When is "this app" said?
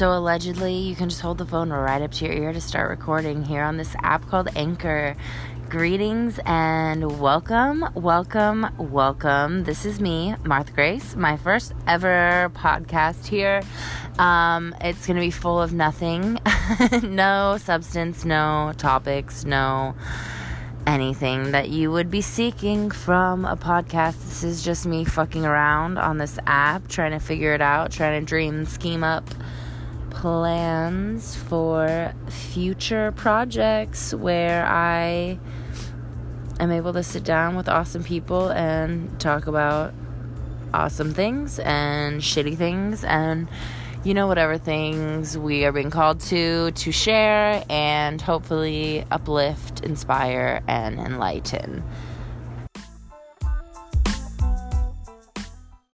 3.76-4.26, 26.16-26.88